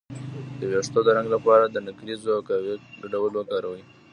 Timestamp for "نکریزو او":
1.87-2.41